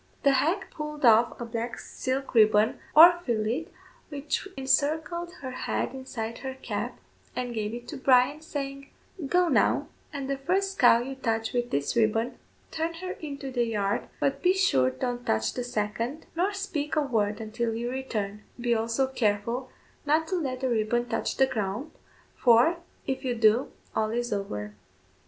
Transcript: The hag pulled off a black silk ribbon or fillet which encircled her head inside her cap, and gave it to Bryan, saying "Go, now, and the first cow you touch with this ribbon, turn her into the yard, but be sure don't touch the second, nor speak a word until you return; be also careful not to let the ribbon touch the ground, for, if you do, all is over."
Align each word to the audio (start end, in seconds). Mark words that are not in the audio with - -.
The 0.23 0.31
hag 0.31 0.71
pulled 0.71 1.05
off 1.05 1.39
a 1.39 1.45
black 1.45 1.77
silk 1.77 2.33
ribbon 2.33 2.79
or 2.95 3.19
fillet 3.23 3.67
which 4.09 4.47
encircled 4.57 5.31
her 5.43 5.51
head 5.51 5.93
inside 5.93 6.39
her 6.39 6.55
cap, 6.55 6.97
and 7.35 7.53
gave 7.53 7.71
it 7.75 7.87
to 7.89 7.97
Bryan, 7.97 8.41
saying 8.41 8.89
"Go, 9.27 9.47
now, 9.47 9.89
and 10.11 10.27
the 10.27 10.39
first 10.39 10.79
cow 10.79 11.01
you 11.03 11.13
touch 11.13 11.53
with 11.53 11.69
this 11.69 11.95
ribbon, 11.95 12.39
turn 12.71 12.95
her 12.95 13.11
into 13.11 13.51
the 13.51 13.65
yard, 13.65 14.07
but 14.19 14.41
be 14.41 14.55
sure 14.55 14.89
don't 14.89 15.23
touch 15.23 15.53
the 15.53 15.63
second, 15.63 16.25
nor 16.35 16.51
speak 16.51 16.95
a 16.95 17.01
word 17.01 17.39
until 17.39 17.75
you 17.75 17.91
return; 17.91 18.41
be 18.59 18.73
also 18.73 19.05
careful 19.05 19.69
not 20.03 20.27
to 20.29 20.35
let 20.35 20.61
the 20.61 20.69
ribbon 20.69 21.07
touch 21.07 21.37
the 21.37 21.45
ground, 21.45 21.91
for, 22.35 22.77
if 23.05 23.23
you 23.23 23.35
do, 23.35 23.71
all 23.95 24.09
is 24.09 24.33
over." 24.33 24.73